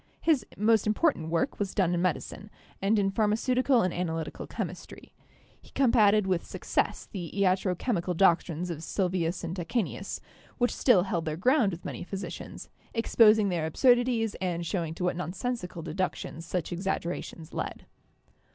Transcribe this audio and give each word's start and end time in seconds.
His 0.19 0.43
most 0.57 0.87
important 0.87 1.29
work 1.29 1.59
was 1.59 1.75
done 1.75 1.93
in 1.93 2.01
medicine, 2.01 2.49
and 2.81 2.97
in 2.97 3.11
pharmaceutical 3.11 3.83
and 3.83 3.93
analytical 3.93 4.47
chemistry. 4.47 5.13
He 5.61 5.69
combated 5.75 6.25
with 6.25 6.43
success 6.43 7.05
the 7.11 7.29
iatro 7.29 7.29
io6 7.29 7.41
CHEMISTRY 7.43 7.75
chemical 7.75 8.13
doctrines 8.15 8.71
of 8.71 8.81
Sylvius 8.81 9.43
and 9.43 9.55
Tachenius, 9.55 10.19
which 10.57 10.75
still 10.75 11.03
held 11.03 11.25
their 11.25 11.37
ground 11.37 11.71
with 11.71 11.85
many 11.85 12.03
physicians, 12.03 12.67
exposing 12.95 13.49
their 13.49 13.67
absurdities 13.67 14.33
and 14.41 14.65
showing 14.65 14.95
to 14.95 15.03
what 15.03 15.15
nonsensical 15.17 15.83
deductions 15.83 16.47
such 16.47 16.71
exaggerations 16.73 17.53
led. 17.53 17.85